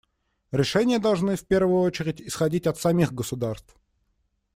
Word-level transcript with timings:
Решения 0.51 0.97
должны, 0.97 1.35
в 1.35 1.45
первую 1.45 1.81
очередь, 1.83 2.19
исходить 2.21 2.65
от 2.65 2.79
самих 2.79 3.13
государств. 3.13 3.75